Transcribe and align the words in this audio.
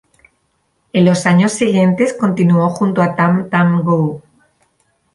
En 0.93 1.05
los 1.05 1.27
años 1.27 1.51
siguientes 1.51 2.15
continuó 2.15 2.69
junto 2.71 3.03
a 3.03 3.15
"Tam 3.15 3.51
Tam 3.51 3.83
Go! 3.83 4.23